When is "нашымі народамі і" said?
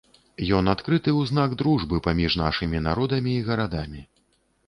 2.43-3.43